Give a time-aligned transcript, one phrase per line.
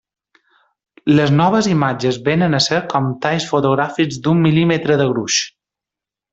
[1.19, 5.41] Les noves imatges vénen a ser com talls fotogràfics d'un mil·límetre de gruix.